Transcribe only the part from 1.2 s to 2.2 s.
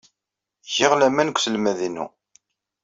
deg uselmad-inu.